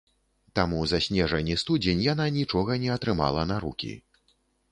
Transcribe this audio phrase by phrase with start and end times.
[0.59, 3.93] Таму за снежань і студзень яна нічога не атрымала на рукі.